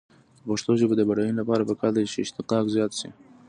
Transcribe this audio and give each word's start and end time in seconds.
د 0.37 0.41
پښتو 0.47 0.71
ژبې 0.79 0.95
د 0.97 1.01
بډاینې 1.09 1.37
لپاره 1.41 1.67
پکار 1.69 1.91
ده 1.93 2.01
چې 2.13 2.19
اشتقاق 2.23 2.65
زیات 2.75 2.91
شي. 2.99 3.09